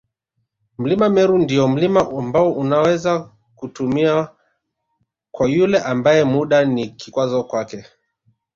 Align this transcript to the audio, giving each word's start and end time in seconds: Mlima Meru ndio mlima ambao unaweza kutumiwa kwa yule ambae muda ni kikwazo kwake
Mlima 0.77 1.09
Meru 1.09 1.37
ndio 1.37 1.67
mlima 1.67 2.09
ambao 2.19 2.51
unaweza 2.53 3.29
kutumiwa 3.55 4.35
kwa 5.31 5.49
yule 5.49 5.79
ambae 5.79 6.23
muda 6.23 6.65
ni 6.65 6.89
kikwazo 6.89 7.43
kwake 7.43 7.85